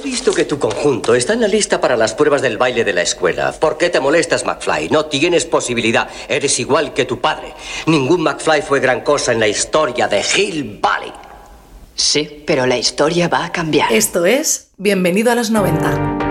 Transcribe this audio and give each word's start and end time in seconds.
He 0.00 0.02
visto 0.02 0.32
que 0.32 0.46
tu 0.46 0.58
conjunto 0.58 1.14
está 1.14 1.34
en 1.34 1.42
la 1.42 1.46
lista 1.46 1.78
para 1.78 1.94
las 1.94 2.14
pruebas 2.14 2.40
del 2.40 2.56
baile 2.56 2.84
de 2.84 2.94
la 2.94 3.02
escuela. 3.02 3.52
¿Por 3.52 3.76
qué 3.76 3.90
te 3.90 4.00
molestas, 4.00 4.46
McFly? 4.46 4.88
No 4.88 5.04
tienes 5.04 5.44
posibilidad. 5.44 6.08
Eres 6.26 6.58
igual 6.58 6.94
que 6.94 7.04
tu 7.04 7.20
padre. 7.20 7.52
Ningún 7.84 8.22
McFly 8.22 8.62
fue 8.62 8.80
gran 8.80 9.02
cosa 9.02 9.32
en 9.32 9.40
la 9.40 9.48
historia 9.48 10.08
de 10.08 10.24
Hill 10.34 10.80
Valley. 10.80 11.12
Sí, 11.94 12.42
pero 12.46 12.64
la 12.64 12.78
historia 12.78 13.28
va 13.28 13.44
a 13.44 13.52
cambiar. 13.52 13.92
Esto 13.92 14.24
es 14.24 14.68
Bienvenido 14.78 15.32
a 15.32 15.34
los 15.34 15.50
90. 15.50 16.29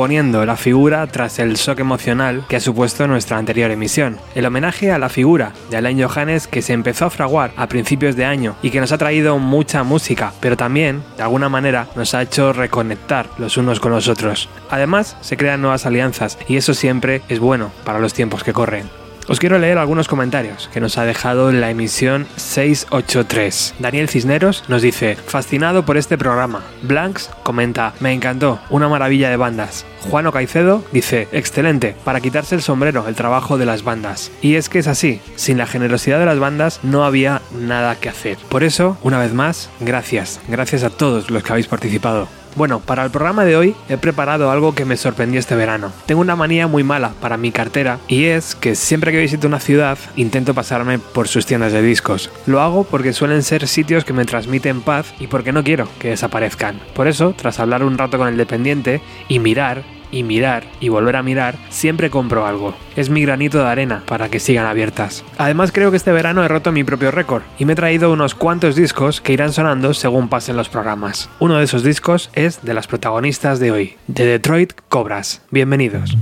Vamos 0.00 0.14
recomponiendo 0.14 0.46
la 0.46 0.56
figura 0.56 1.06
tras 1.08 1.38
el 1.40 1.56
shock 1.56 1.80
emocional 1.80 2.46
que 2.48 2.56
ha 2.56 2.60
supuesto 2.60 3.06
nuestra 3.06 3.36
anterior 3.36 3.70
emisión. 3.70 4.16
El 4.34 4.46
homenaje 4.46 4.90
a 4.90 4.98
la 4.98 5.10
figura 5.10 5.52
de 5.68 5.76
Alain 5.76 6.02
Johannes 6.02 6.46
que 6.46 6.62
se 6.62 6.72
empezó 6.72 7.04
a 7.04 7.10
fraguar 7.10 7.52
a 7.56 7.66
principios 7.66 8.16
de 8.16 8.24
año 8.24 8.56
y 8.62 8.70
que 8.70 8.80
nos 8.80 8.92
ha 8.92 8.98
traído 8.98 9.38
mucha 9.38 9.82
música, 9.82 10.32
pero 10.40 10.56
también, 10.56 11.02
de 11.18 11.22
alguna 11.22 11.50
manera, 11.50 11.86
nos 11.96 12.14
ha 12.14 12.22
hecho 12.22 12.54
reconectar 12.54 13.26
los 13.36 13.58
unos 13.58 13.78
con 13.78 13.92
los 13.92 14.08
otros. 14.08 14.48
Además, 14.70 15.18
se 15.20 15.36
crean 15.36 15.60
nuevas 15.60 15.84
alianzas 15.84 16.38
y 16.48 16.56
eso 16.56 16.72
siempre 16.72 17.20
es 17.28 17.38
bueno 17.38 17.70
para 17.84 17.98
los 17.98 18.14
tiempos 18.14 18.42
que 18.42 18.54
corren. 18.54 18.99
Os 19.30 19.38
quiero 19.38 19.60
leer 19.60 19.78
algunos 19.78 20.08
comentarios 20.08 20.68
que 20.72 20.80
nos 20.80 20.98
ha 20.98 21.04
dejado 21.04 21.52
la 21.52 21.70
emisión 21.70 22.26
683. 22.34 23.76
Daniel 23.78 24.08
Cisneros 24.08 24.64
nos 24.66 24.82
dice, 24.82 25.14
fascinado 25.14 25.86
por 25.86 25.96
este 25.96 26.18
programa. 26.18 26.64
Blanks 26.82 27.30
comenta, 27.44 27.94
me 28.00 28.12
encantó, 28.12 28.58
una 28.70 28.88
maravilla 28.88 29.30
de 29.30 29.36
bandas. 29.36 29.86
Juano 30.00 30.32
Caicedo 30.32 30.82
dice, 30.90 31.28
excelente, 31.30 31.94
para 32.02 32.20
quitarse 32.20 32.56
el 32.56 32.62
sombrero, 32.62 33.06
el 33.06 33.14
trabajo 33.14 33.56
de 33.56 33.66
las 33.66 33.84
bandas. 33.84 34.32
Y 34.42 34.56
es 34.56 34.68
que 34.68 34.80
es 34.80 34.88
así, 34.88 35.20
sin 35.36 35.58
la 35.58 35.68
generosidad 35.68 36.18
de 36.18 36.26
las 36.26 36.40
bandas 36.40 36.80
no 36.82 37.04
había 37.04 37.40
nada 37.56 37.94
que 37.94 38.08
hacer. 38.08 38.36
Por 38.48 38.64
eso, 38.64 38.98
una 39.04 39.20
vez 39.20 39.32
más, 39.32 39.70
gracias, 39.78 40.40
gracias 40.48 40.82
a 40.82 40.90
todos 40.90 41.30
los 41.30 41.44
que 41.44 41.52
habéis 41.52 41.68
participado. 41.68 42.39
Bueno, 42.56 42.80
para 42.80 43.04
el 43.04 43.10
programa 43.10 43.44
de 43.44 43.56
hoy 43.56 43.76
he 43.88 43.96
preparado 43.96 44.50
algo 44.50 44.74
que 44.74 44.84
me 44.84 44.96
sorprendió 44.96 45.38
este 45.38 45.54
verano. 45.54 45.92
Tengo 46.06 46.20
una 46.20 46.36
manía 46.36 46.66
muy 46.66 46.82
mala 46.82 47.12
para 47.20 47.36
mi 47.36 47.52
cartera 47.52 47.98
y 48.08 48.24
es 48.24 48.54
que 48.54 48.74
siempre 48.74 49.12
que 49.12 49.20
visito 49.20 49.46
una 49.46 49.60
ciudad 49.60 49.98
intento 50.16 50.54
pasarme 50.54 50.98
por 50.98 51.28
sus 51.28 51.46
tiendas 51.46 51.72
de 51.72 51.82
discos. 51.82 52.30
Lo 52.46 52.60
hago 52.60 52.84
porque 52.84 53.12
suelen 53.12 53.42
ser 53.42 53.66
sitios 53.68 54.04
que 54.04 54.12
me 54.12 54.24
transmiten 54.24 54.80
paz 54.80 55.14
y 55.20 55.28
porque 55.28 55.52
no 55.52 55.64
quiero 55.64 55.88
que 55.98 56.10
desaparezcan. 56.10 56.80
Por 56.94 57.06
eso, 57.06 57.34
tras 57.36 57.60
hablar 57.60 57.84
un 57.84 57.98
rato 57.98 58.18
con 58.18 58.28
el 58.28 58.36
dependiente 58.36 59.00
y 59.28 59.38
mirar 59.38 59.84
y 60.10 60.22
mirar 60.22 60.64
y 60.80 60.88
volver 60.88 61.16
a 61.16 61.22
mirar, 61.22 61.56
siempre 61.68 62.10
compro 62.10 62.46
algo. 62.46 62.74
Es 62.96 63.10
mi 63.10 63.22
granito 63.22 63.58
de 63.58 63.68
arena 63.68 64.02
para 64.06 64.28
que 64.28 64.40
sigan 64.40 64.66
abiertas. 64.66 65.24
Además 65.38 65.72
creo 65.72 65.90
que 65.90 65.96
este 65.96 66.12
verano 66.12 66.44
he 66.44 66.48
roto 66.48 66.72
mi 66.72 66.84
propio 66.84 67.10
récord 67.10 67.42
y 67.58 67.64
me 67.64 67.72
he 67.72 67.76
traído 67.76 68.12
unos 68.12 68.34
cuantos 68.34 68.76
discos 68.76 69.20
que 69.20 69.32
irán 69.32 69.52
sonando 69.52 69.94
según 69.94 70.28
pasen 70.28 70.56
los 70.56 70.68
programas. 70.68 71.30
Uno 71.38 71.58
de 71.58 71.64
esos 71.64 71.82
discos 71.82 72.30
es 72.34 72.62
de 72.62 72.74
las 72.74 72.86
protagonistas 72.86 73.60
de 73.60 73.70
hoy, 73.70 73.96
de 74.06 74.24
Detroit 74.26 74.72
Cobras. 74.88 75.42
Bienvenidos. 75.50 76.16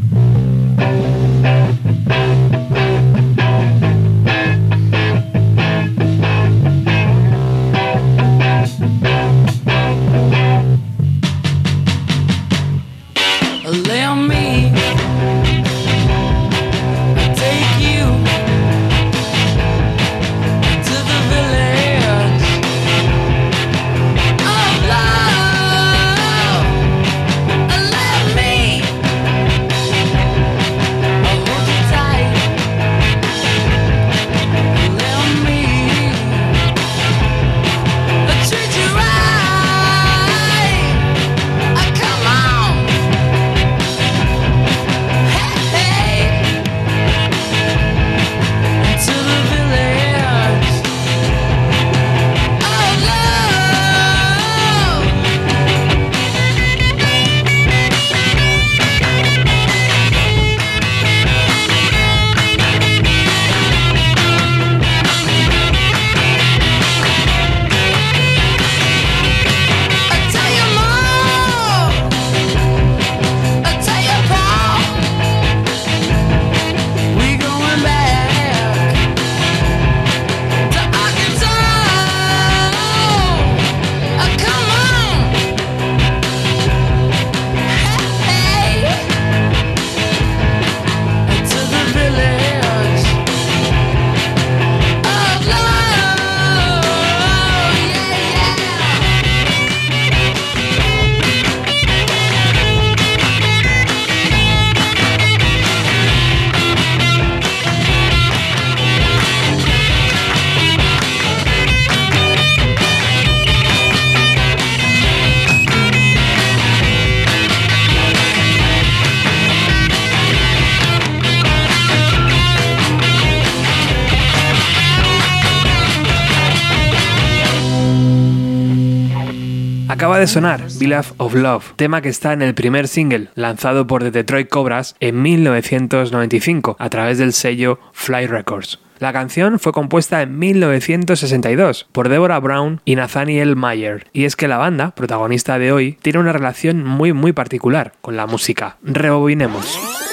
De 130.19 130.27
sonar 130.27 130.67
Village 130.81 131.12
of 131.19 131.33
Love, 131.33 131.75
tema 131.77 132.03
que 132.03 132.09
está 132.09 132.33
en 132.33 132.43
el 132.43 132.53
primer 132.53 132.89
single 132.89 133.29
lanzado 133.37 133.87
por 133.87 134.03
The 134.03 134.11
Detroit 134.11 134.49
Cobras 134.49 134.97
en 134.99 135.23
1995 135.23 136.75
a 136.77 136.91
través 136.91 137.19
del 137.19 137.33
sello 137.33 137.79
Fly 137.93 138.27
Records. 138.27 138.81
La 138.99 139.12
canción 139.12 139.61
fue 139.61 139.71
compuesta 139.71 140.21
en 140.21 140.37
1962 140.37 141.87
por 141.93 142.09
Deborah 142.09 142.41
Brown 142.41 142.81
y 142.85 142.97
Nathaniel 142.97 143.55
Mayer, 143.55 144.09
y 144.12 144.25
es 144.25 144.35
que 144.35 144.49
la 144.49 144.59
banda, 144.59 144.91
protagonista 144.91 145.56
de 145.61 145.70
hoy, 145.70 145.99
tiene 146.03 146.19
una 146.19 146.32
relación 146.32 146.82
muy 146.85 147.12
muy 147.12 147.32
particular 147.32 147.93
con 148.00 148.17
la 148.17 148.26
música. 148.26 148.79
Rebobinemos. 148.82 150.07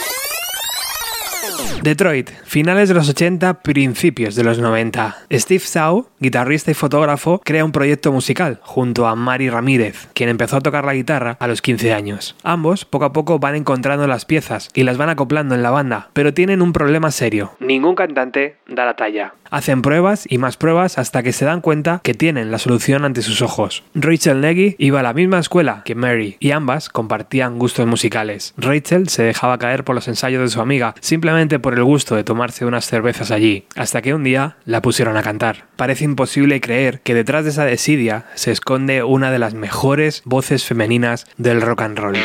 Detroit, 1.86 2.32
finales 2.46 2.90
de 2.90 2.96
los 2.96 3.08
80, 3.08 3.62
principios 3.62 4.34
de 4.34 4.44
los 4.44 4.58
90. 4.58 5.18
Steve 5.32 5.60
Sau, 5.60 6.08
guitarrista 6.20 6.72
y 6.72 6.74
fotógrafo, 6.74 7.40
crea 7.46 7.64
un 7.64 7.72
proyecto 7.72 8.12
musical 8.12 8.60
junto 8.64 9.06
a 9.06 9.16
Mari 9.16 9.52
Ramírez, 9.52 10.08
quien 10.16 10.30
empezó 10.30 10.58
a 10.58 10.62
tocar 10.62 10.84
la 10.84 10.96
guitarra 10.96 11.38
a 11.40 11.48
los 11.48 11.62
15 11.62 11.94
años. 11.94 12.36
Ambos 12.42 12.86
poco 12.86 13.06
a 13.06 13.14
poco 13.14 13.38
van 13.38 13.54
encontrando 13.54 14.08
las 14.08 14.26
piezas 14.26 14.70
y 14.74 14.82
las 14.82 14.98
van 14.98 15.10
acoplando 15.10 15.54
en 15.54 15.62
la 15.62 15.70
banda, 15.70 16.10
pero 16.14 16.34
tienen 16.34 16.64
un 16.64 16.74
problema 16.74 17.12
serio. 17.12 17.52
Ningún 17.60 17.94
cantante 17.94 18.58
da 18.66 18.86
la 18.86 18.96
talla. 18.96 19.36
Hacen 19.52 19.82
pruebas 19.82 20.26
y 20.30 20.38
más 20.38 20.58
pruebas 20.58 20.98
hasta 20.98 21.24
que 21.24 21.34
se 21.34 21.46
dan 21.46 21.62
cuenta 21.62 22.02
que 22.04 22.14
tienen 22.14 22.52
la 22.52 22.60
solución 22.60 23.06
ante 23.06 23.22
sus 23.22 23.42
ojos. 23.42 23.84
Rachel 23.94 24.42
Nagy 24.42 24.76
iba 24.78 25.00
a 25.00 25.04
la 25.04 25.14
misma 25.14 25.40
escuela 25.40 25.84
que 25.86 25.96
Mary 25.96 26.38
y 26.40 26.52
ambas 26.52 26.90
compartían 26.90 27.60
gustos 27.60 27.88
musicales. 27.88 28.54
Rachel 28.58 29.10
se 29.10 29.24
dejaba 29.24 29.58
caer 29.58 29.84
por 29.84 29.96
los 29.96 30.08
ensayos 30.08 30.42
de 30.42 30.50
su 30.50 30.62
amiga 30.62 30.96
simplemente 31.00 31.60
por 31.60 31.74
el 31.74 31.84
gusto 31.84 32.16
de 32.16 32.24
tomarse 32.24 32.66
unas 32.66 32.86
cervezas 32.86 33.32
allí, 33.32 33.66
hasta 33.76 34.02
que 34.02 34.14
un 34.14 34.24
día 34.24 34.58
la 34.66 34.82
pusieron 34.82 35.18
a 35.18 35.24
cantar. 35.24 35.66
Parece 35.76 36.06
imposible 36.06 36.62
creer 36.62 37.02
que 37.02 37.14
detrás 37.14 37.44
de 37.44 37.52
esa 37.52 37.66
desidia 37.66 38.26
se 38.36 38.52
esconde 38.52 39.04
una 39.04 39.32
de 39.32 39.40
las 39.40 39.54
mejores 39.54 40.22
voces 40.26 40.66
femeninas 40.66 41.28
del 41.38 41.62
rock 41.62 41.82
and 41.82 42.00
roll. 42.00 42.18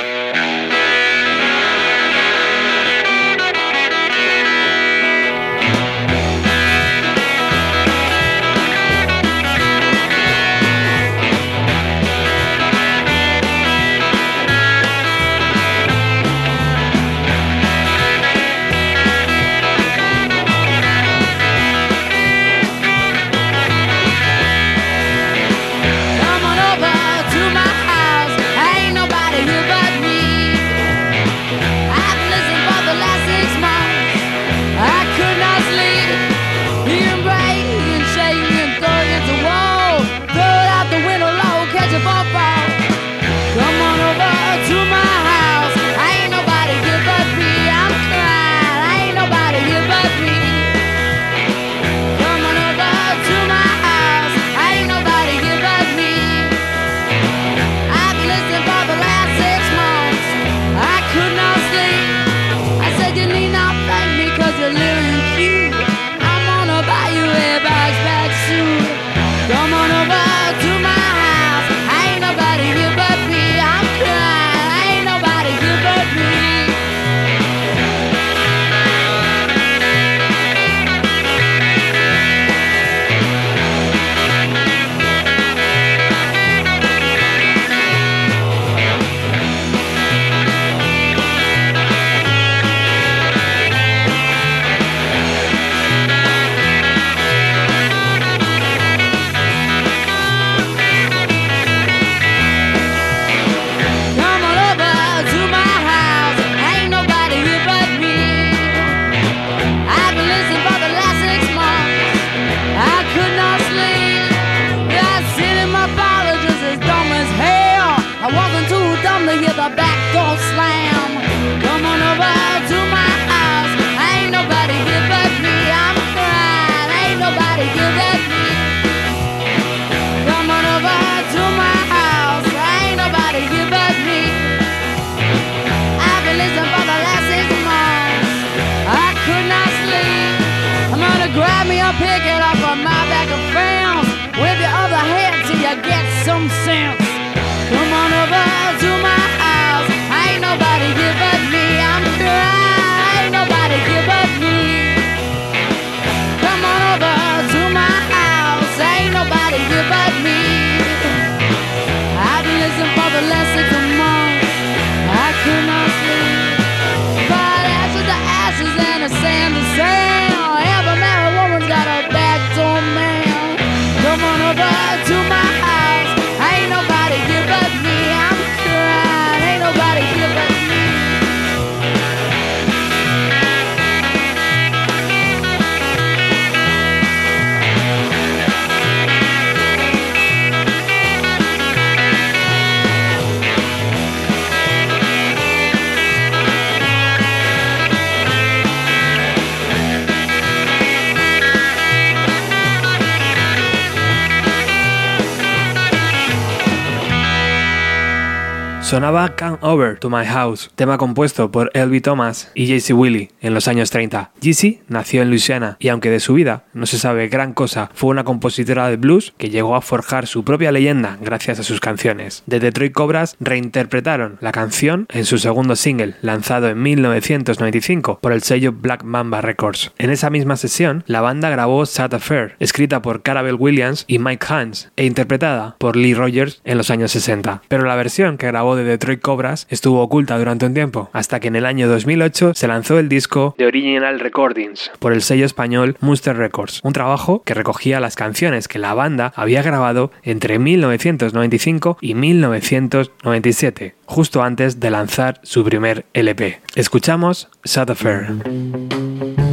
Sonaba 209.00 209.29
Over 209.70 210.00
to 210.00 210.10
My 210.10 210.26
House, 210.26 210.68
tema 210.74 210.98
compuesto 210.98 211.52
por 211.52 211.70
Elby 211.74 212.00
Thomas 212.00 212.50
y 212.56 212.66
JC 212.66 212.92
Willie 212.92 213.30
en 213.40 213.54
los 213.54 213.68
años 213.68 213.90
30. 213.90 214.32
JC 214.40 214.80
nació 214.88 215.22
en 215.22 215.28
Louisiana 215.28 215.76
y 215.78 215.90
aunque 215.90 216.10
de 216.10 216.18
su 216.18 216.34
vida 216.34 216.64
no 216.72 216.86
se 216.86 216.98
sabe 216.98 217.28
gran 217.28 217.52
cosa, 217.52 217.88
fue 217.94 218.10
una 218.10 218.24
compositora 218.24 218.88
de 218.88 218.96
blues 218.96 219.32
que 219.38 219.48
llegó 219.48 219.76
a 219.76 219.80
forjar 219.80 220.26
su 220.26 220.42
propia 220.42 220.72
leyenda 220.72 221.18
gracias 221.20 221.60
a 221.60 221.62
sus 221.62 221.78
canciones. 221.78 222.42
The 222.48 222.58
Detroit 222.58 222.92
Cobras 222.92 223.36
reinterpretaron 223.38 224.38
la 224.40 224.50
canción 224.50 225.06
en 225.08 225.24
su 225.24 225.38
segundo 225.38 225.76
single, 225.76 226.16
lanzado 226.20 226.68
en 226.68 226.82
1995 226.82 228.18
por 228.20 228.32
el 228.32 228.42
sello 228.42 228.72
Black 228.72 229.04
Mamba 229.04 229.40
Records. 229.40 229.92
En 229.98 230.10
esa 230.10 230.30
misma 230.30 230.56
sesión, 230.56 231.04
la 231.06 231.20
banda 231.20 231.48
grabó 231.48 231.86
Sad 231.86 232.14
Affair, 232.14 232.56
escrita 232.58 233.02
por 233.02 233.22
Carabel 233.22 233.54
Williams 233.54 234.04
y 234.08 234.18
Mike 234.18 234.46
Hans 234.48 234.90
e 234.96 235.04
interpretada 235.04 235.76
por 235.78 235.94
Lee 235.94 236.14
Rogers 236.14 236.60
en 236.64 236.76
los 236.76 236.90
años 236.90 237.12
60. 237.12 237.62
Pero 237.68 237.84
la 237.84 237.94
versión 237.94 238.36
que 238.36 238.48
grabó 238.48 238.74
de 238.74 238.82
Detroit 238.82 239.20
Cobras 239.20 239.59
estuvo 239.68 240.02
oculta 240.02 240.38
durante 240.38 240.66
un 240.66 240.74
tiempo, 240.74 241.10
hasta 241.12 241.40
que 241.40 241.48
en 241.48 241.56
el 241.56 241.66
año 241.66 241.88
2008 241.88 242.52
se 242.54 242.68
lanzó 242.68 242.98
el 242.98 243.08
disco 243.08 243.54
The 243.58 243.66
Original 243.66 244.20
Recordings 244.20 244.90
por 244.98 245.12
el 245.12 245.22
sello 245.22 245.46
español 245.46 245.96
Muster 246.00 246.36
Records, 246.36 246.80
un 246.82 246.92
trabajo 246.92 247.42
que 247.44 247.54
recogía 247.54 248.00
las 248.00 248.16
canciones 248.16 248.68
que 248.68 248.78
la 248.78 248.94
banda 248.94 249.32
había 249.36 249.62
grabado 249.62 250.10
entre 250.22 250.58
1995 250.58 251.98
y 252.00 252.14
1997, 252.14 253.94
justo 254.06 254.42
antes 254.42 254.80
de 254.80 254.90
lanzar 254.90 255.40
su 255.42 255.64
primer 255.64 256.06
LP. 256.14 256.60
Escuchamos 256.74 257.48
Sad 257.64 257.90
Affair. 257.90 259.49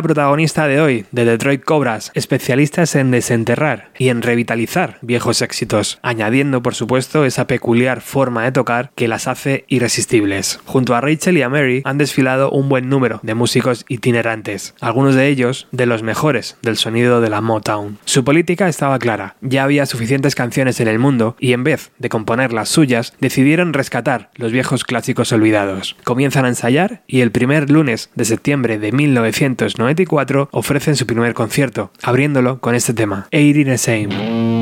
La 0.00 0.04
protagonista 0.04 0.66
de 0.66 0.80
hoy, 0.80 1.04
de 1.12 1.26
Detroit 1.26 1.62
Cobras, 1.62 2.10
especialistas 2.14 2.94
en 2.94 3.10
desenterrar 3.10 3.90
y 3.98 4.08
en 4.08 4.22
revitalizar 4.22 4.96
viejos 5.02 5.42
éxitos, 5.42 5.98
añadiendo 6.00 6.62
por 6.62 6.74
supuesto 6.74 7.26
esa 7.26 7.46
peculiar 7.46 8.00
forma 8.00 8.44
de 8.44 8.52
tocar 8.52 8.92
que 8.94 9.08
las 9.08 9.28
hace 9.28 9.66
irresistibles. 9.68 10.58
Junto 10.64 10.94
a 10.94 11.02
Rachel 11.02 11.36
y 11.36 11.42
a 11.42 11.50
Mary 11.50 11.82
han 11.84 11.98
desfilado 11.98 12.50
un 12.50 12.70
buen 12.70 12.88
número 12.88 13.20
de 13.22 13.34
músicos 13.34 13.84
itinerantes, 13.88 14.74
algunos 14.80 15.16
de 15.16 15.28
ellos 15.28 15.68
de 15.70 15.84
los 15.84 16.02
mejores 16.02 16.56
del 16.62 16.78
sonido 16.78 17.20
de 17.20 17.28
la 17.28 17.42
Motown. 17.42 17.98
Su 18.06 18.24
política 18.24 18.70
estaba 18.70 18.98
clara, 18.98 19.36
ya 19.42 19.64
había 19.64 19.84
suficientes 19.84 20.34
canciones 20.34 20.80
en 20.80 20.88
el 20.88 20.98
mundo 20.98 21.36
y 21.38 21.52
en 21.52 21.62
vez 21.62 21.92
de 21.98 22.08
componer 22.08 22.54
las 22.54 22.70
suyas, 22.70 23.12
decidieron 23.20 23.74
rescatar 23.74 24.30
los 24.36 24.50
viejos 24.50 24.84
clásicos 24.84 25.30
olvidados. 25.32 25.94
Comienzan 26.04 26.46
a 26.46 26.48
ensayar 26.48 27.02
y 27.06 27.20
el 27.20 27.32
primer 27.32 27.68
lunes 27.68 28.08
de 28.14 28.24
septiembre 28.24 28.78
de 28.78 28.92
1900 28.92 29.78
1994 29.90 30.48
ofrecen 30.52 30.96
su 30.96 31.06
primer 31.06 31.34
concierto, 31.34 31.90
abriéndolo 32.02 32.60
con 32.60 32.74
este 32.74 32.94
tema, 32.94 33.26
Eight 33.30 33.56
in 33.56 33.64
the 33.64 33.78
Same. 33.78 34.59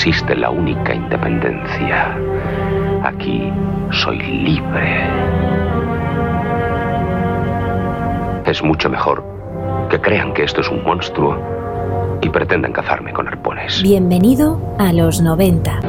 Existe 0.00 0.34
la 0.34 0.48
única 0.48 0.94
independencia. 0.94 2.16
Aquí 3.04 3.52
soy 3.90 4.18
libre. 4.18 5.06
Es 8.46 8.62
mucho 8.62 8.88
mejor 8.88 9.22
que 9.90 10.00
crean 10.00 10.32
que 10.32 10.44
esto 10.44 10.62
es 10.62 10.70
un 10.70 10.82
monstruo 10.84 11.36
y 12.22 12.30
pretendan 12.30 12.72
cazarme 12.72 13.12
con 13.12 13.28
arpones. 13.28 13.82
Bienvenido 13.82 14.74
a 14.78 14.94
los 14.94 15.20
90. 15.20 15.80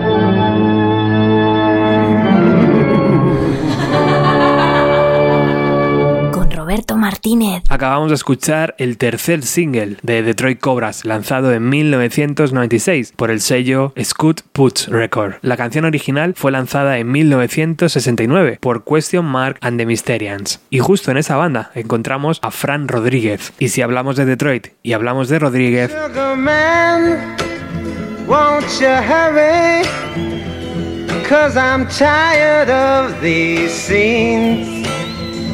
Martínez. 7.11 7.63
Acabamos 7.67 8.09
de 8.09 8.15
escuchar 8.15 8.73
el 8.77 8.97
tercer 8.97 9.43
single 9.43 9.97
de 10.01 10.23
Detroit 10.23 10.61
Cobras, 10.61 11.03
lanzado 11.03 11.51
en 11.51 11.67
1996 11.67 13.13
por 13.17 13.31
el 13.31 13.41
sello 13.41 13.93
Scoot 14.01 14.43
Puts 14.53 14.87
Record. 14.87 15.33
La 15.41 15.57
canción 15.57 15.83
original 15.83 16.35
fue 16.37 16.53
lanzada 16.53 16.99
en 16.99 17.11
1969 17.11 18.59
por 18.61 18.85
Question 18.85 19.25
Mark 19.25 19.57
and 19.59 19.77
the 19.77 19.85
Mysterians. 19.85 20.61
Y 20.69 20.79
justo 20.79 21.11
en 21.11 21.17
esa 21.17 21.35
banda 21.35 21.71
encontramos 21.75 22.39
a 22.41 22.49
Fran 22.49 22.87
Rodríguez. 22.87 23.51
Y 23.59 23.67
si 23.67 23.81
hablamos 23.81 24.15
de 24.15 24.23
Detroit 24.23 24.67
y 24.81 24.93
hablamos 24.93 25.27
de 25.27 25.39
Rodríguez, 25.39 25.91
I'm 31.55 31.87
tired 31.87 32.69
of 32.69 33.21
these 33.21 33.73
scenes. 33.73 34.81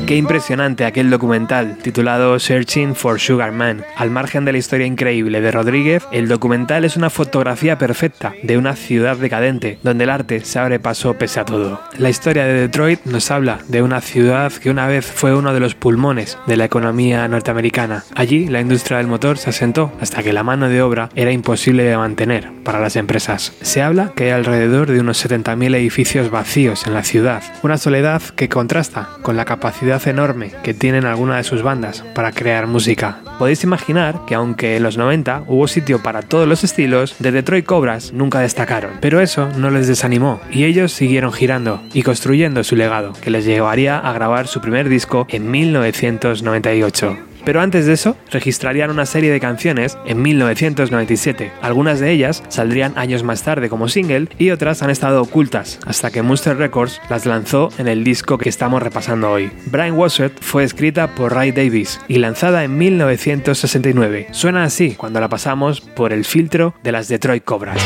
Qué 0.07 0.15
impresionante 0.15 0.85
aquel 0.85 1.09
documental 1.09 1.77
titulado 1.79 2.39
Searching 2.39 2.95
for 2.95 3.19
Sugar 3.19 3.51
Man. 3.51 3.83
Al 3.97 4.09
margen 4.09 4.45
de 4.45 4.53
la 4.53 4.57
historia 4.57 4.87
increíble 4.87 5.41
de 5.41 5.51
Rodríguez, 5.51 6.07
el 6.13 6.29
documental 6.29 6.85
es 6.85 6.95
una 6.95 7.09
fotografía 7.09 7.77
perfecta 7.77 8.33
de 8.41 8.57
una 8.57 8.77
ciudad 8.77 9.17
decadente, 9.17 9.79
donde 9.83 10.05
el 10.05 10.09
arte 10.09 10.45
se 10.45 10.59
abre 10.59 10.79
paso 10.79 11.15
pese 11.15 11.41
a 11.41 11.45
todo. 11.45 11.81
La 11.97 12.09
historia 12.09 12.45
de 12.45 12.53
Detroit 12.53 13.03
nos 13.03 13.31
habla 13.31 13.59
de 13.67 13.81
una 13.81 13.99
ciudad 13.99 14.53
que 14.53 14.69
una 14.69 14.87
vez 14.87 15.05
fue 15.05 15.35
uno 15.35 15.53
de 15.53 15.59
los 15.59 15.75
pulmones 15.75 16.37
de 16.47 16.55
la 16.55 16.63
economía 16.63 17.27
norteamericana. 17.27 18.05
Allí 18.15 18.47
la 18.47 18.61
industria 18.61 18.99
del 18.99 19.07
motor 19.07 19.37
se 19.37 19.49
asentó 19.49 19.91
hasta 19.99 20.23
que 20.23 20.31
la 20.31 20.43
mano 20.43 20.69
de 20.69 20.81
obra 20.81 21.09
era 21.15 21.33
imposible 21.33 21.83
de 21.83 21.97
mantener 21.97 22.49
para 22.63 22.79
las 22.79 22.95
empresas. 22.95 23.51
Se 23.61 23.81
habla 23.81 24.13
que 24.15 24.23
hay 24.23 24.29
alrededor 24.31 24.89
de 24.89 25.01
unos 25.01 25.25
70.000 25.25 25.75
edificios 25.75 26.31
vacíos 26.31 26.87
en 26.87 26.93
la 26.93 27.03
ciudad, 27.03 27.43
una 27.61 27.77
soledad 27.77 28.21
que 28.37 28.47
contrasta 28.47 29.09
con 29.21 29.35
la 29.35 29.43
capacidad 29.43 29.96
enorme 30.05 30.51
que 30.63 30.75
tienen 30.75 31.05
algunas 31.05 31.37
de 31.37 31.43
sus 31.43 31.63
bandas 31.63 32.03
para 32.13 32.31
crear 32.31 32.67
música. 32.67 33.21
Podéis 33.39 33.63
imaginar 33.63 34.21
que 34.27 34.35
aunque 34.35 34.77
en 34.77 34.83
los 34.83 34.97
90 34.97 35.45
hubo 35.47 35.67
sitio 35.67 36.03
para 36.03 36.21
todos 36.21 36.47
los 36.47 36.63
estilos, 36.63 37.15
de 37.17 37.31
Detroit 37.31 37.65
Cobras 37.65 38.13
nunca 38.13 38.41
destacaron, 38.41 38.91
pero 39.01 39.21
eso 39.21 39.49
no 39.57 39.71
les 39.71 39.87
desanimó 39.87 40.39
y 40.51 40.65
ellos 40.65 40.91
siguieron 40.91 41.33
girando 41.33 41.81
y 41.93 42.03
construyendo 42.03 42.63
su 42.63 42.75
legado, 42.75 43.13
que 43.13 43.31
les 43.31 43.45
llevaría 43.45 43.97
a 43.97 44.13
grabar 44.13 44.47
su 44.47 44.61
primer 44.61 44.89
disco 44.89 45.25
en 45.29 45.49
1998. 45.49 47.17
Pero 47.47 47.61
antes 47.61 47.85
de 47.85 47.93
eso, 47.93 48.17
registrarían 48.29 48.89
una 48.89 49.05
serie 49.05 49.31
de 49.31 49.39
canciones 49.39 49.97
en 50.05 50.21
1997. 50.21 51.53
Algunas 51.61 52.01
de 52.01 52.11
ellas 52.11 52.43
saldrían 52.49 52.91
años 52.97 53.23
más 53.23 53.41
tarde 53.41 53.69
como 53.69 53.87
single 53.87 54.27
y 54.37 54.49
otras 54.49 54.83
han 54.83 54.89
estado 54.89 55.21
ocultas 55.21 55.79
hasta 55.85 56.11
que 56.11 56.21
Monster 56.21 56.57
Records 56.57 56.99
las 57.09 57.25
lanzó 57.25 57.69
en 57.77 57.87
el 57.87 58.03
disco 58.03 58.37
que 58.37 58.49
estamos 58.49 58.83
repasando 58.83 59.31
hoy. 59.31 59.49
Brian 59.67 59.93
Wassett 59.93 60.37
fue 60.41 60.65
escrita 60.65 61.15
por 61.15 61.33
Ray 61.33 61.53
Davis 61.53 62.01
y 62.09 62.17
lanzada 62.17 62.65
en 62.65 62.77
1969. 62.77 64.27
Suena 64.31 64.65
así 64.65 64.95
cuando 64.95 65.21
la 65.21 65.29
pasamos 65.29 65.79
por 65.79 66.11
el 66.11 66.25
filtro 66.25 66.73
de 66.83 66.91
las 66.91 67.07
Detroit 67.07 67.45
Cobras. 67.45 67.81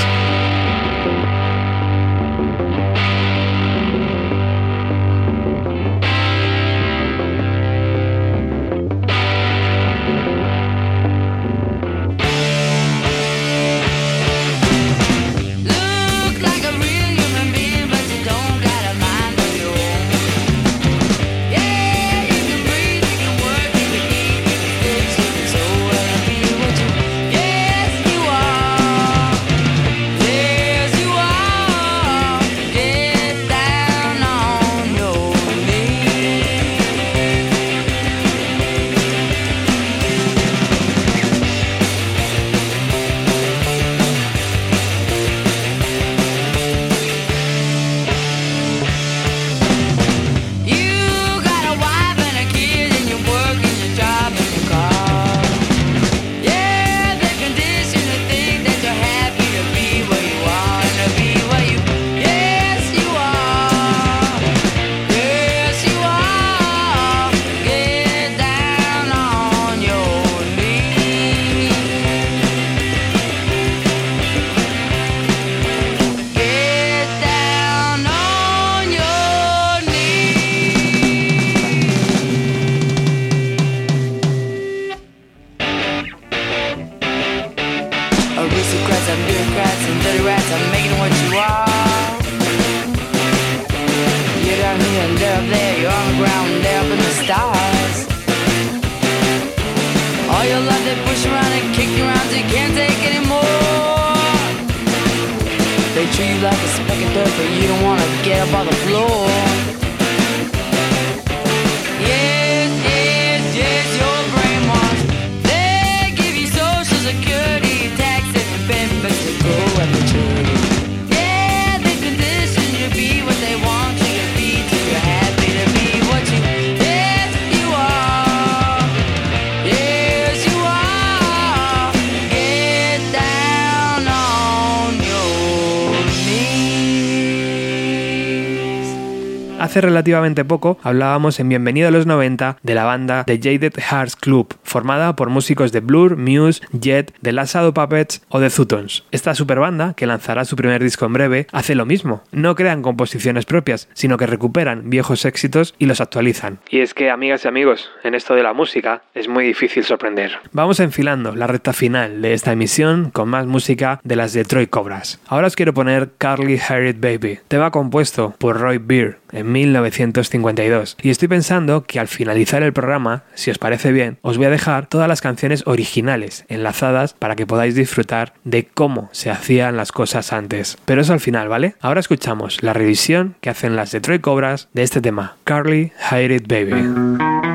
Hace 139.72 139.80
relativamente 139.80 140.44
poco 140.44 140.78
hablábamos 140.84 141.40
en 141.40 141.48
Bienvenido 141.48 141.88
a 141.88 141.92
los 141.92 142.06
90 142.06 142.58
de 142.62 142.76
la 142.76 142.84
banda 142.84 143.24
The 143.24 143.38
Jaded 143.38 143.72
Hearts 143.80 144.18
Club, 144.18 144.54
formada 144.72 145.16
por 145.16 145.30
músicos 145.30 145.72
de 145.72 145.82
Blur, 145.82 146.16
Muse, 146.18 146.62
Jet, 146.72 147.14
The 147.22 147.34
Last 147.34 147.54
Shadow 147.54 147.74
Puppets 147.74 148.22
o 148.30 148.40
The 148.40 148.50
Zutons. 148.50 149.04
Esta 149.12 149.36
superbanda, 149.36 149.94
que 149.96 150.08
lanzará 150.08 150.46
su 150.46 150.56
primer 150.56 150.82
disco 150.82 151.06
en 151.06 151.14
breve, 151.14 151.48
hace 151.52 151.76
lo 151.76 151.86
mismo. 151.86 152.24
No 152.32 152.56
crean 152.56 152.82
composiciones 152.82 153.46
propias, 153.46 153.90
sino 153.94 154.18
que 154.18 154.26
recuperan 154.26 154.90
viejos 154.90 155.26
éxitos 155.26 155.76
y 155.78 155.88
los 155.88 156.00
actualizan. 156.00 156.60
Y 156.70 156.80
es 156.80 156.94
que, 156.94 157.10
amigas 157.10 157.44
y 157.44 157.50
amigos, 157.50 157.90
en 158.04 158.16
esto 158.16 158.34
de 158.34 158.44
la 158.44 158.54
música 158.54 159.04
es 159.14 159.28
muy 159.28 159.46
difícil 159.46 159.84
sorprender. 159.84 160.40
Vamos 160.54 160.80
enfilando 160.80 161.36
la 161.36 161.48
recta 161.48 161.74
final 161.74 162.22
de 162.22 162.34
esta 162.34 162.54
emisión 162.54 163.12
con 163.12 163.28
más 163.28 163.46
música 163.46 164.00
de 164.06 164.16
las 164.16 164.32
Detroit 164.32 164.70
Cobras. 164.70 165.20
Ahora 165.28 165.48
os 165.48 165.58
quiero 165.58 165.74
poner 165.74 166.12
Carly 166.18 166.60
Harriet 166.66 167.02
Baby, 167.02 167.40
tema 167.50 167.72
compuesto 167.72 168.36
por 168.38 168.58
Roy 168.58 168.78
Beer 168.78 169.20
en 169.34 169.52
1952. 169.52 170.98
Y 171.02 171.10
estoy 171.10 171.28
pensando 171.28 171.84
que 171.84 172.00
al 172.00 172.08
finalizar 172.08 172.64
el 172.64 172.74
programa, 172.74 173.24
si 173.34 173.52
os 173.52 173.58
parece 173.58 173.92
bien, 173.92 174.18
os 174.22 174.38
voy 174.38 174.48
a 174.48 174.50
dejar 174.50 174.61
todas 174.88 175.08
las 175.08 175.22
canciones 175.22 175.64
originales 175.66 176.46
enlazadas 176.48 177.14
para 177.14 177.36
que 177.36 177.48
podáis 177.48 177.76
disfrutar 177.76 178.34
de 178.44 178.68
cómo 178.68 179.10
se 179.12 179.32
hacían 179.32 179.76
las 179.76 179.92
cosas 179.92 180.34
antes. 180.34 180.78
Pero 180.86 181.02
eso 181.02 181.14
al 181.14 181.20
final, 181.20 181.48
¿vale? 181.50 181.76
Ahora 181.82 182.00
escuchamos 182.00 182.62
la 182.62 182.74
revisión 182.74 183.36
que 183.42 183.50
hacen 183.50 183.76
las 183.76 183.92
Detroit 183.92 184.22
Cobras 184.22 184.70
de 184.74 184.84
este 184.84 185.02
tema, 185.02 185.38
Carly 185.44 185.92
Hide 186.12 186.44
Baby. 186.48 187.51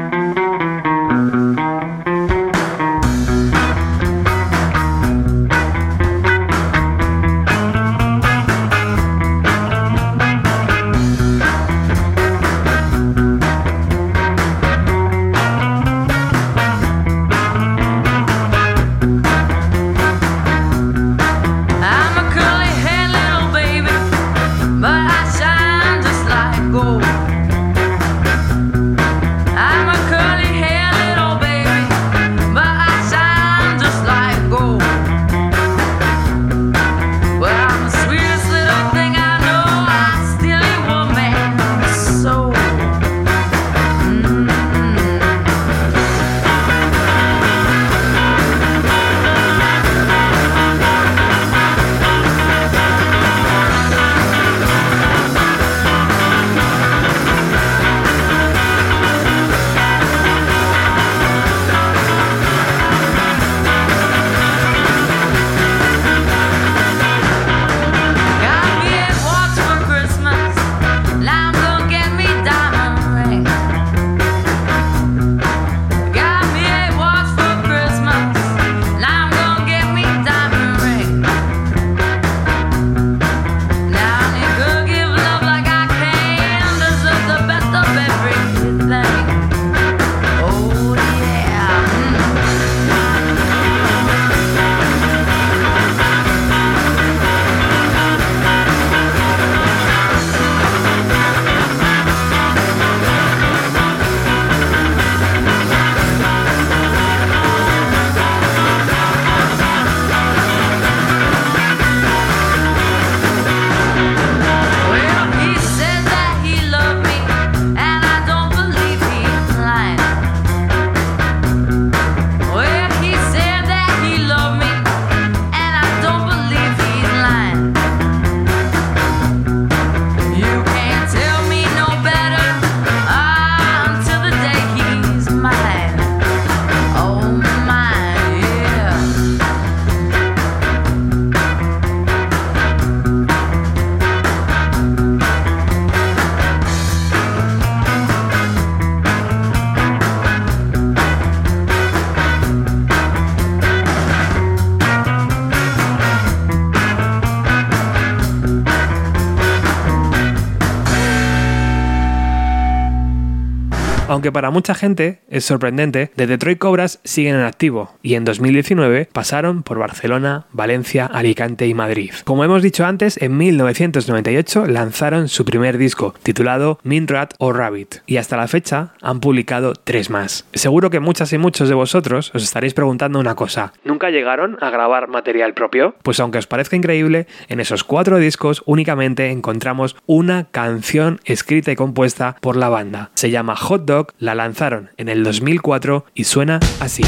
Aunque 164.26 164.40
para 164.40 164.50
mucha 164.50 164.74
gente 164.74 165.20
es 165.30 165.44
sorprendente, 165.44 166.10
The 166.16 166.26
Detroit 166.26 166.58
Cobras 166.58 166.98
siguen 167.04 167.36
en 167.36 167.42
activo 167.42 167.94
y 168.02 168.14
en 168.14 168.24
2019 168.24 169.08
pasaron 169.12 169.62
por 169.62 169.78
Barcelona, 169.78 170.46
Valencia, 170.50 171.06
Alicante 171.06 171.68
y 171.68 171.74
Madrid. 171.74 172.10
Como 172.24 172.42
hemos 172.42 172.60
dicho 172.60 172.84
antes, 172.84 173.22
en 173.22 173.36
1998 173.36 174.66
lanzaron 174.66 175.28
su 175.28 175.44
primer 175.44 175.78
disco, 175.78 176.12
titulado 176.24 176.80
Rat 176.82 177.34
o 177.38 177.52
Rabbit, 177.52 177.98
y 178.06 178.16
hasta 178.16 178.36
la 178.36 178.48
fecha 178.48 178.94
han 179.00 179.20
publicado 179.20 179.74
tres 179.74 180.10
más. 180.10 180.44
Seguro 180.54 180.90
que 180.90 180.98
muchas 180.98 181.32
y 181.32 181.38
muchos 181.38 181.68
de 181.68 181.76
vosotros 181.76 182.32
os 182.34 182.42
estaréis 182.42 182.74
preguntando 182.74 183.20
una 183.20 183.36
cosa, 183.36 183.74
¿nunca 183.84 184.10
llegaron 184.10 184.58
a 184.60 184.70
grabar 184.70 185.06
material 185.06 185.54
propio? 185.54 185.94
Pues 186.02 186.18
aunque 186.18 186.38
os 186.38 186.48
parezca 186.48 186.74
increíble, 186.74 187.28
en 187.46 187.60
esos 187.60 187.84
cuatro 187.84 188.18
discos 188.18 188.64
únicamente 188.66 189.30
encontramos 189.30 189.94
una 190.06 190.48
canción 190.50 191.20
escrita 191.24 191.70
y 191.70 191.76
compuesta 191.76 192.34
por 192.40 192.56
la 192.56 192.68
banda. 192.68 193.10
Se 193.14 193.30
llama 193.30 193.54
Hot 193.54 193.84
Dog, 193.84 194.15
la 194.18 194.34
lanzaron 194.34 194.90
en 194.96 195.08
el 195.08 195.24
2004 195.24 196.06
y 196.14 196.24
suena 196.24 196.60
así. 196.80 197.02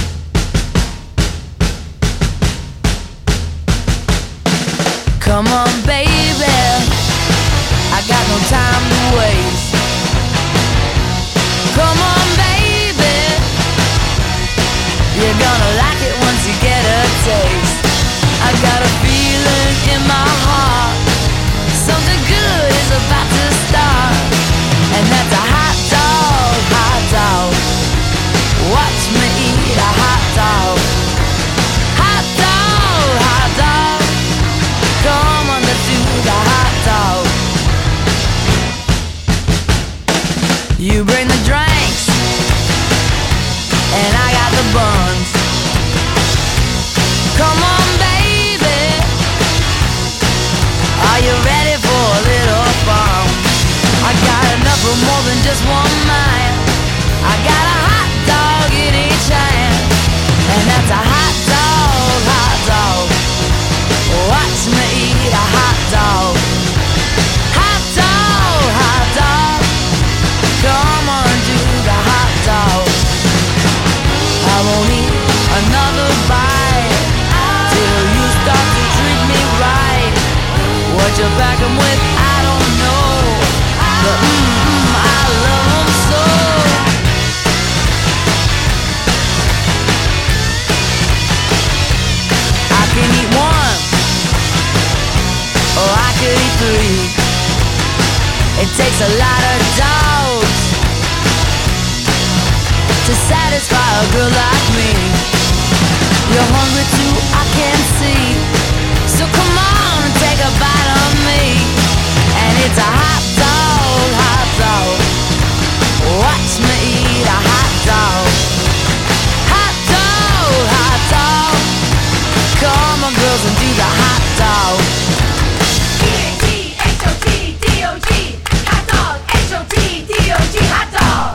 Come 5.25 5.51
on, 5.51 5.71
baby. 5.87 6.09
I 7.93 8.01
got 8.09 8.25
no 8.29 8.39
time 8.49 8.85
to 8.89 9.17
waste. 9.19 9.77
Come 11.75 12.01
on, 12.01 12.27
baby. 12.37 13.17
You're 15.17 15.39
gonna 15.39 15.71
like 15.77 16.01
it 16.03 16.15
once 16.25 16.47
you 16.49 16.55
get 16.61 16.85
a 16.85 17.03
taste. 17.25 17.68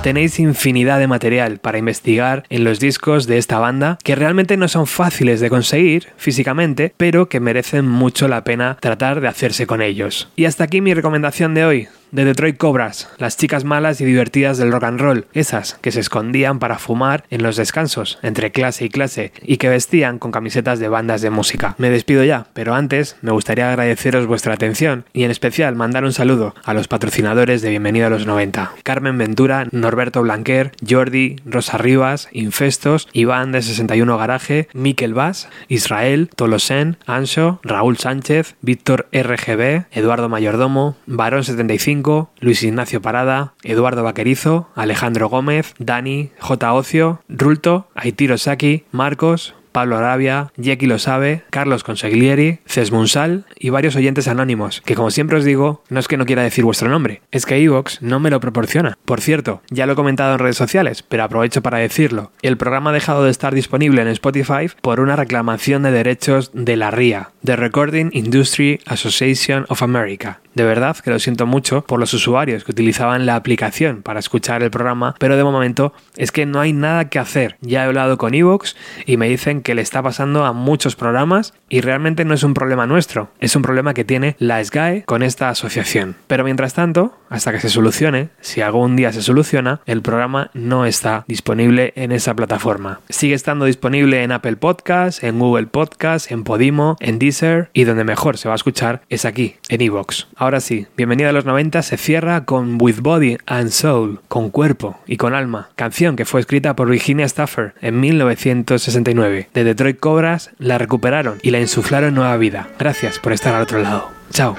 Tenéis 0.04 0.38
infinidad 0.38 1.00
de 1.00 1.08
material 1.08 1.60
para 1.60 1.78
investigar 1.78 2.44
en 2.50 2.66
los 2.66 2.82
discos 2.82 3.26
de 3.26 3.38
esta 3.38 3.58
banda 3.60 3.98
que 4.04 4.16
realmente 4.16 4.58
no 4.58 4.68
son 4.68 4.86
fáciles 4.86 5.39
de 5.39 5.50
conseguir 5.50 6.10
físicamente, 6.18 6.94
pero 6.98 7.30
que 7.30 7.39
merecen 7.39 7.88
mucho 7.88 8.28
la 8.28 8.44
pena 8.44 8.76
tratar 8.82 9.22
de 9.22 9.30
hacerse 9.30 9.66
con 9.66 9.82
ellos. 9.82 10.28
Y 10.36 10.44
hasta 10.44 10.66
aquí 10.66 10.82
mi 10.82 10.94
recomendación 10.94 11.54
de 11.54 11.63
hoy 11.63 11.88
de 12.13 12.26
Detroit 12.26 12.58
Cobras, 12.58 13.10
las 13.17 13.38
chicas 13.38 13.63
malas 13.63 13.99
y 13.99 14.06
divertidas 14.06 14.60
del 14.60 14.71
rock 14.71 14.84
and 14.84 15.02
roll, 15.02 15.26
esas 15.34 15.73
que 15.82 15.91
se 15.91 15.99
escondían 15.99 16.60
para 16.60 16.78
fumar 16.78 17.23
en 17.32 17.41
los 17.41 17.56
descansos 17.56 18.19
entre 18.21 18.52
clase 18.52 18.86
y 18.86 18.89
clase 18.89 19.34
y 19.41 19.58
que 19.58 19.67
vestían 19.67 20.19
con 20.19 20.32
camisetas 20.32 20.80
de 20.80 20.89
bandas 20.89 21.21
de 21.21 21.32
música. 21.32 21.73
Me 21.80 21.89
despido 21.89 22.23
ya, 22.23 22.45
pero 22.54 22.76
antes 22.76 23.17
me 23.21 23.32
gustaría 23.32 23.67
agradeceros 23.67 24.28
vuestra 24.28 24.54
atención 24.54 25.06
y 25.12 25.23
en 25.23 25.32
especial 25.32 25.76
mandar 25.76 26.04
un 26.04 26.13
saludo 26.13 26.54
a 26.63 26.76
los 26.76 26.88
patrocinadores 26.88 27.63
de 27.63 27.71
Bienvenido 27.71 28.06
a 28.06 28.12
los 28.12 28.28
90. 28.28 28.73
Carmen 28.84 29.17
Ventura, 29.17 29.67
Norberto 29.71 30.21
Blanquer, 30.21 30.71
Jordi, 30.88 31.38
Rosa 31.45 31.80
Rivas, 31.80 32.30
Infestos, 32.32 33.08
Iván 33.13 33.52
de 33.52 33.63
61 33.63 34.19
Garaje, 34.19 34.67
Miquel 34.73 35.15
Vaz, 35.15 35.49
Israel, 35.67 36.30
Tolosen, 36.36 36.97
Ancho, 37.08 37.60
Raúl 37.63 37.97
Sánchez, 37.97 38.56
Víctor 38.62 39.08
RGB, 39.12 39.86
Eduardo 39.91 40.30
Mayordomo, 40.30 40.95
Varón 41.08 41.43
75, 41.43 42.03
Luis 42.39 42.63
Ignacio 42.63 43.02
Parada, 43.02 43.54
Eduardo 43.63 44.04
Vaquerizo, 44.04 44.70
Alejandro 44.76 45.30
Gómez, 45.30 45.74
Dani, 45.80 46.32
J. 46.39 46.74
Ocio, 46.74 47.22
Rulto, 47.30 47.88
Aitiro 47.96 48.38
Saki, 48.38 48.84
Marcos, 48.92 49.56
Pablo 49.72 49.98
Arabia, 49.98 50.52
Jackie 50.56 50.86
lo 50.86 51.00
sabe, 51.00 51.44
Carlos 51.50 51.84
Conseglieri, 51.84 52.60
Cesmunsal 52.68 53.46
y 53.58 53.72
varios 53.72 53.96
oyentes 53.96 54.28
anónimos, 54.28 54.82
que 54.86 54.94
como 54.94 55.10
siempre 55.10 55.38
os 55.38 55.46
digo, 55.46 55.84
no 55.89 56.00
es 56.00 56.08
que 56.08 56.16
no 56.16 56.28
quiera 56.28 56.44
decir 56.44 56.63
vuestro 56.63 56.89
nombre, 56.89 57.22
es 57.32 57.46
que 57.46 57.58
Evox 57.58 58.02
no 58.02 58.20
me 58.20 58.30
lo 58.30 58.39
proporciona. 58.39 58.98
Por 59.04 59.20
cierto, 59.20 59.62
ya 59.72 59.88
lo 59.88 59.94
he 59.94 59.96
comentado 59.96 60.34
en 60.34 60.39
redes 60.39 60.58
sociales, 60.58 61.02
pero 61.02 61.24
aprovecho 61.24 61.63
para 61.63 61.80
decirlo. 61.80 62.32
El 62.44 62.56
programa 62.56 62.92
ha 62.92 62.94
dejado 62.94 63.24
de 63.24 63.32
estar 63.32 63.56
disponible 63.56 64.04
en 64.04 64.10
Spotify 64.10 64.70
por 64.82 65.00
una 65.00 65.16
reclamación 65.16 65.82
de 65.84 65.92
derechos 65.92 66.52
de 66.54 66.78
la 66.78 66.92
RIA, 66.92 67.32
The 67.44 67.56
Recording 67.56 68.12
Industry 68.13 68.80
Association 68.86 69.66
of 69.70 69.82
America. 69.82 70.42
De 70.56 70.63
verdad 70.63 70.98
que 70.98 71.10
lo 71.10 71.20
siento 71.20 71.46
mucho 71.46 71.84
por 71.84 72.00
los 72.00 72.13
usuarios 72.13 72.63
que 72.63 72.72
utilizaban 72.72 73.26
la 73.26 73.36
aplicación 73.36 74.02
para 74.02 74.20
escuchar 74.20 74.63
el 74.63 74.72
programa, 74.72 75.16
pero 75.20 75.38
de 75.38 75.44
momento 75.44 75.94
es 76.16 76.32
que 76.32 76.46
no 76.46 76.60
hay 76.60 76.74
nada 76.74 77.10
que 77.10 77.20
hacer. 77.20 77.58
Ya 77.62 77.84
he 77.84 77.88
hablado 77.88 78.18
con 78.18 78.34
Evox 78.34 78.76
y 79.06 79.18
me 79.18 79.30
dicen 79.30 79.62
que 79.62 79.76
le 79.76 79.82
está 79.82 80.02
pasando 80.02 80.46
a 80.46 80.54
muchos 80.54 80.96
programas 80.96 81.54
y 81.70 81.82
realmente 81.82 82.26
no 82.26 82.34
es 82.34 82.44
un 82.44 82.54
problema 82.54 82.86
nuestro, 82.86 83.30
es 83.39 83.56
un 83.56 83.62
problema 83.62 83.94
que 83.94 84.06
tiene 84.06 84.36
la 84.39 84.63
SGAE 84.63 85.04
con 85.04 85.24
esta 85.24 85.50
asociación. 85.50 86.16
Pero 86.28 86.44
mientras 86.44 86.74
tanto, 86.74 87.18
hasta 87.30 87.52
que 87.52 87.60
se 87.60 87.70
solucione, 87.70 88.30
si 88.42 88.62
algún 88.62 88.96
día 88.96 89.12
se 89.12 89.22
soluciona, 89.22 89.82
el 89.86 90.02
programa 90.02 90.52
no 90.54 90.86
está 90.86 91.26
disponible 91.28 91.94
en 91.96 92.12
esa 92.12 92.36
plataforma. 92.36 93.00
Sigue 93.10 93.34
estando 93.34 93.66
disponible 93.66 94.24
en 94.24 94.32
Apple 94.32 94.58
Podcasts, 94.58 95.24
en 95.24 95.39
Google 95.39 95.68
Podcasts, 95.68 96.32
en 96.32 96.44
Podimo, 96.44 96.96
en 97.00 97.20
Deezer 97.20 97.70
y 97.74 97.86
donde 97.86 98.04
mejor 98.04 98.38
se 98.38 98.48
va 98.48 98.54
a 98.54 98.58
escuchar 98.58 99.02
es 99.10 99.26
aquí, 99.26 99.56
en 99.70 99.82
Evox. 99.82 100.28
Ahora 100.43 100.60
sí, 100.60 100.88
bienvenida 100.97 101.29
a 101.29 101.32
los 101.32 101.45
90 101.45 101.82
se 101.84 101.95
cierra 101.95 102.43
con 102.43 102.77
With 102.77 102.97
Body 102.99 103.38
and 103.45 103.69
Soul, 103.69 104.19
con 104.27 104.49
cuerpo 104.49 104.99
y 105.08 105.15
con 105.15 105.34
alma, 105.34 105.69
canción 105.77 106.17
que 106.17 106.25
fue 106.25 106.41
escrita 106.41 106.75
por 106.75 106.89
Virginia 106.89 107.25
Stafford 107.25 107.71
en 107.79 108.01
1969. 108.01 109.47
De 109.53 109.63
Detroit 109.63 110.01
Cobras 110.01 110.51
la 110.60 110.77
recuperaron 110.77 111.38
y 111.43 111.51
la 111.51 111.62
insuflaron 111.62 112.13
nueva 112.13 112.36
vida. 112.36 112.67
Gracias 112.77 113.19
por 113.19 113.32
estar 113.32 113.56
al 113.56 113.62
otro 113.62 113.79
lado. 113.79 114.10
Chao. 114.32 114.58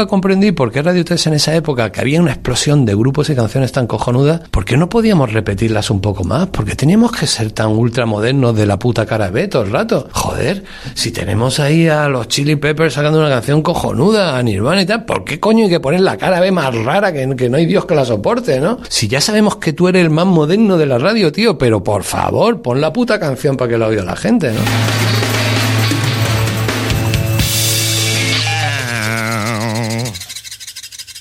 Nunca 0.00 0.08
comprendí 0.08 0.52
por 0.52 0.72
qué 0.72 0.80
Radio 0.80 1.04
3 1.04 1.26
en 1.26 1.34
esa 1.34 1.54
época, 1.54 1.92
que 1.92 2.00
había 2.00 2.22
una 2.22 2.30
explosión 2.30 2.86
de 2.86 2.94
grupos 2.94 3.28
y 3.28 3.34
canciones 3.34 3.70
tan 3.72 3.86
cojonudas, 3.86 4.40
¿por 4.50 4.64
qué 4.64 4.78
no 4.78 4.88
podíamos 4.88 5.30
repetirlas 5.30 5.90
un 5.90 6.00
poco 6.00 6.24
más? 6.24 6.46
¿Por 6.46 6.64
qué 6.64 6.74
teníamos 6.74 7.12
que 7.12 7.26
ser 7.26 7.52
tan 7.52 7.68
ultramodernos 7.68 8.56
de 8.56 8.64
la 8.64 8.78
puta 8.78 9.04
cara 9.04 9.28
B 9.28 9.48
todo 9.48 9.62
el 9.62 9.70
rato? 9.70 10.08
Joder, 10.12 10.64
si 10.94 11.10
tenemos 11.10 11.60
ahí 11.60 11.86
a 11.86 12.08
los 12.08 12.28
Chili 12.28 12.56
Peppers 12.56 12.94
sacando 12.94 13.18
una 13.18 13.28
canción 13.28 13.60
cojonuda, 13.60 14.38
a 14.38 14.42
Nirvana 14.42 14.80
y 14.80 14.86
tal, 14.86 15.04
¿por 15.04 15.22
qué 15.22 15.38
coño 15.38 15.64
hay 15.64 15.70
que 15.70 15.80
poner 15.80 16.00
la 16.00 16.16
cara 16.16 16.40
B 16.40 16.50
más 16.50 16.74
rara 16.74 17.12
que, 17.12 17.36
que 17.36 17.50
no 17.50 17.58
hay 17.58 17.66
Dios 17.66 17.84
que 17.84 17.94
la 17.94 18.06
soporte, 18.06 18.58
¿no? 18.58 18.78
Si 18.88 19.06
ya 19.06 19.20
sabemos 19.20 19.56
que 19.56 19.74
tú 19.74 19.88
eres 19.88 20.02
el 20.02 20.10
más 20.10 20.26
moderno 20.26 20.78
de 20.78 20.86
la 20.86 20.96
radio, 20.96 21.30
tío, 21.30 21.58
pero 21.58 21.84
por 21.84 22.04
favor, 22.04 22.62
pon 22.62 22.80
la 22.80 22.90
puta 22.90 23.20
canción 23.20 23.58
para 23.58 23.70
que 23.70 23.76
la 23.76 23.88
oiga 23.88 24.02
la 24.02 24.16
gente, 24.16 24.50
¿no? 24.50 25.09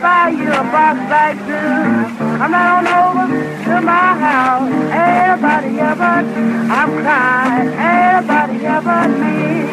Buy 0.00 0.28
you 0.30 0.48
a 0.50 0.62
box 0.74 0.98
like 1.10 1.38
two. 1.46 2.16
Come 2.38 2.52
right 2.52 2.78
on 2.78 2.86
over 2.86 3.64
to 3.64 3.80
my 3.80 4.08
house, 4.26 4.72
ain't 4.92 5.42
nobody 5.42 5.68
here 5.70 5.96
but 5.96 6.24
I'm 6.78 6.90
crying, 7.02 7.68
ain't 7.68 8.26
nobody 8.26 8.58
here 8.58 8.82
but 8.82 9.08
me. 9.08 9.65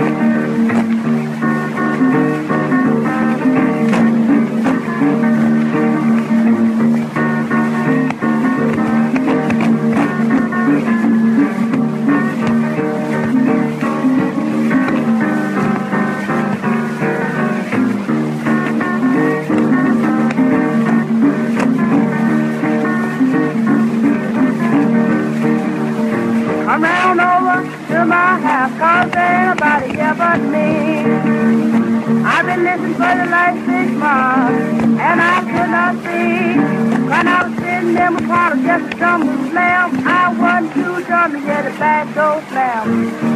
For 33.04 33.16
the 33.20 33.28
last 33.36 33.60
six 33.68 33.92
months, 34.00 34.64
and 35.08 35.18
I 35.36 35.38
could 35.52 35.72
not 35.76 35.94
see. 36.04 36.56
When 37.12 37.26
I 37.28 37.38
was 37.44 37.54
sitting 37.60 37.98
in 38.04 38.12
my 38.16 38.22
car, 38.32 38.56
just 38.56 38.86
stumble 38.96 39.40
slam. 39.52 39.88
I 40.08 40.24
wasn't 40.40 40.74
too 40.74 40.96
dumb 41.10 41.32
to 41.36 41.40
get 41.44 41.68
a 41.68 41.74
back 41.84 42.06
door 42.16 42.40
slam. 42.48 42.84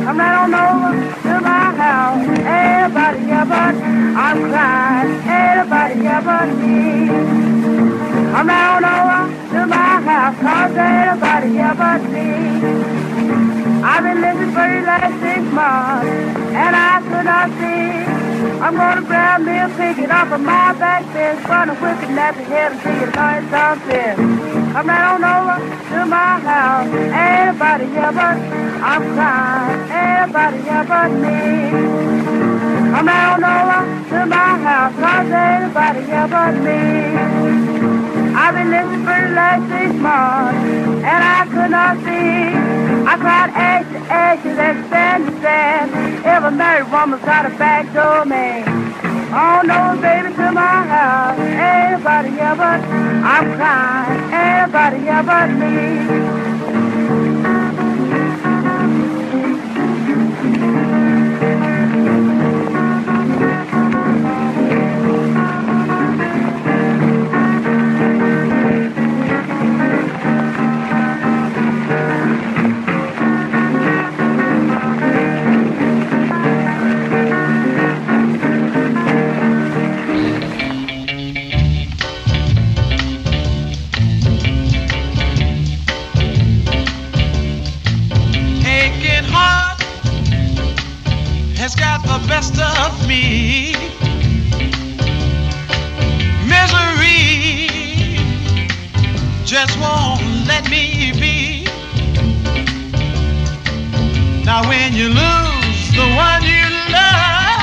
Come 0.06 0.20
right 0.20 0.36
on 0.40 0.56
over 0.56 0.92
to 1.28 1.34
my 1.52 1.66
house, 1.84 2.24
nobody 2.48 3.20
here 3.28 3.48
but 3.52 3.76
I'm 4.24 4.38
crying, 4.52 5.12
nobody 5.60 5.96
here 6.06 6.24
but 6.28 6.48
me. 6.62 6.78
Come 8.32 8.48
round 8.48 8.86
over 8.96 9.22
to 9.52 9.62
my 9.68 9.94
house, 10.10 10.38
cause 10.48 10.78
ain't 10.80 11.46
here 11.58 11.76
but 11.82 12.02
me. 12.16 12.30
I've 13.84 14.04
been 14.04 14.20
living 14.22 14.52
for 14.56 14.68
the 14.74 14.82
last 14.90 15.16
six 15.24 15.42
months, 15.60 16.08
and 16.64 16.74
I 16.90 16.94
could 17.08 17.26
not 17.26 17.50
see. 17.60 18.17
I'm 18.38 18.76
gonna 18.76 19.02
grab 19.02 19.42
me 19.42 19.58
a 19.58 19.68
pick 19.78 19.98
it 19.98 20.12
off 20.12 20.32
of 20.32 20.42
my 20.42 20.74
back 20.74 21.04
fence, 21.12 21.44
run 21.50 21.70
a 21.70 21.76
whipping 21.76 22.18
at 22.18 22.36
the 22.38 22.44
head 22.44 22.72
until 22.74 22.94
you 22.94 23.08
learn 23.18 23.50
something. 23.50 24.74
Come 24.74 24.88
right 24.88 25.06
on 25.14 25.24
over 25.24 25.58
to 25.90 26.06
my 26.06 26.40
house, 26.40 26.88
nobody 26.88 27.86
here 27.86 28.14
but 28.14 28.38
I'm 28.86 29.04
crying, 29.16 29.80
nobody 29.90 30.58
here 30.62 30.86
but 30.86 31.10
me. 31.24 31.40
Come 32.94 33.08
right 33.08 33.34
on 33.34 33.44
over 33.44 34.10
to 34.10 34.26
my 34.28 34.52
house, 34.68 34.94
cause 35.02 35.28
nobody 35.34 36.02
here 36.06 36.28
but 36.28 36.54
me. 36.62 37.88
I've 38.38 38.54
been 38.54 38.70
for 39.04 39.20
the 39.28 39.34
last 39.34 39.64
six 39.68 39.94
months, 39.96 40.62
and 41.04 41.22
I 41.26 41.46
could 41.50 41.72
not 41.72 41.98
see. 42.06 42.54
I 43.08 43.16
cried 43.18 43.57
Every 46.48 46.60
married 46.60 46.90
woman's 46.94 47.26
got 47.26 47.46
a 47.46 47.50
back 47.58 47.94
door 47.94 48.24
man. 48.24 48.64
Oh 49.34 49.62
no, 49.66 50.02
baby, 50.02 50.34
to 50.34 50.52
my 50.54 50.88
house. 50.88 51.38
Ain't 51.40 52.00
nobody 52.00 52.30
here 52.30 52.56
but 52.56 52.80
I'm 52.80 53.58
crying. 53.58 54.34
Ain't 54.34 54.72
nobody 54.72 54.98
here 55.00 55.24
but 55.24 55.48
me. 55.50 56.47
Of 92.60 93.08
me. 93.08 93.74
Misery 96.46 98.18
just 99.46 99.78
won't 99.80 100.22
let 100.48 100.70
me 100.70 101.12
be. 101.14 101.66
Now, 104.46 104.68
when 104.68 104.94
you 104.94 105.08
lose 105.10 105.92
the 106.00 106.08
one 106.16 106.44
you 106.44 106.66
love, 106.92 107.62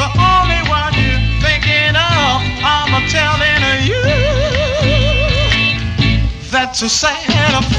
the 0.00 0.08
only 0.32 0.62
one 0.68 0.92
you're 0.94 1.24
thinking 1.40 1.96
of, 1.96 2.42
I'm 2.62 3.08
telling 3.08 3.86
you 3.86 4.02
that's 6.50 6.80
a 6.82 6.88
sad 6.88 7.54
affair. 7.54 7.75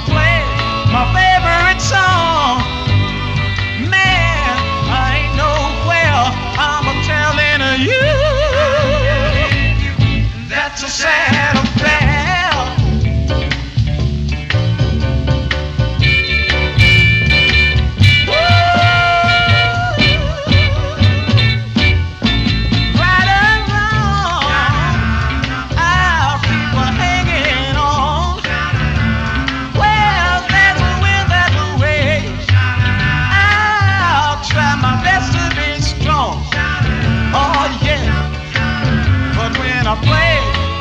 play 0.00 0.44
my 0.92 1.04
favorite 1.14 1.80
song. 1.80 2.67
I 39.90 39.94
play 40.04 40.36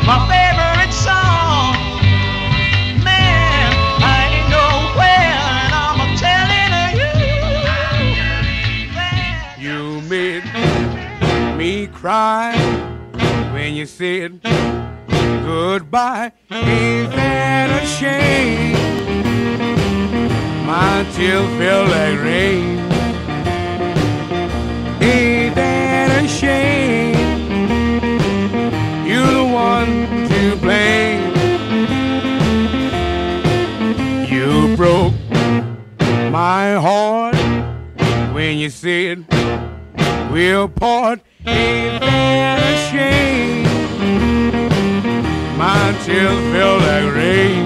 my 0.05 0.19
favorite 0.27 0.91
song, 0.91 1.79
man, 3.05 3.71
I 4.03 4.27
ain't 4.35 4.49
nowhere, 4.51 5.39
and 5.63 5.71
I'm 5.79 5.99
you. 9.63 9.71
You 9.71 10.01
made 10.09 10.43
me 11.55 11.87
cry 11.87 12.51
when 13.53 13.75
you 13.75 13.85
said 13.85 14.41
goodbye. 15.45 16.33
Ain't 16.51 17.11
that 17.11 17.69
a 17.81 17.85
shame? 17.87 18.75
My 20.65 21.05
tears 21.13 21.47
feel 21.57 21.85
like 21.85 22.19
rain. 22.25 22.86
My 36.31 36.73
heart 36.73 37.35
when 38.33 38.57
you 38.57 38.69
said 38.69 39.25
we'll 40.31 40.67
part. 40.67 41.21
Ain't 41.45 42.01
that 42.01 42.59
a 42.59 42.75
shame? 42.91 43.63
My 45.57 45.95
tears 46.03 46.39
feel 46.53 46.77
like 46.77 47.15
rain. 47.15 47.63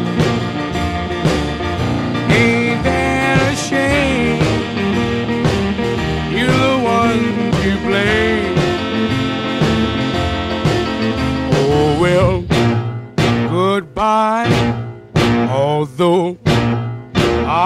Ain't 2.32 2.84
that 2.84 3.38
a 3.52 3.56
shame? 3.56 4.40
You're 6.32 6.48
the 6.48 6.78
one 6.84 7.24
to 7.62 7.72
blame. 7.88 8.56
Oh 11.54 11.98
well, 12.00 12.44
goodbye. 13.50 14.50
Although 15.50 16.38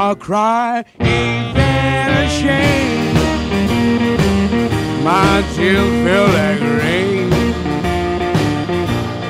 I'll 0.08 0.16
cry, 0.16 0.86
ain't 1.00 1.56
that 1.56 2.26
a 2.26 2.30
shame? 2.30 3.16
My 5.04 5.42
tears 5.56 5.90
feel 6.06 6.28
like 6.38 6.62
rain. 6.80 7.34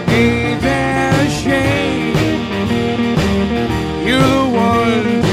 Ain't 0.09 0.61
that 0.61 1.15
a 1.25 1.29
shame? 1.29 2.17
You're 4.05 4.19
the 4.19 4.49
one 4.51 5.24